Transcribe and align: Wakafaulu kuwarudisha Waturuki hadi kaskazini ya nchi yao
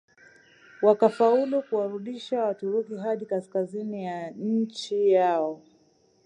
Wakafaulu 0.81 1.61
kuwarudisha 1.63 2.43
Waturuki 2.43 2.95
hadi 2.97 3.25
kaskazini 3.25 4.03
ya 4.05 4.31
nchi 4.31 5.09
yao 5.09 5.61